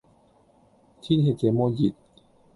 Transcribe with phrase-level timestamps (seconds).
[0.99, 1.93] 天氣這麼熱